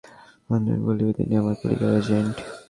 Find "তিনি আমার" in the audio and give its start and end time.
1.17-1.55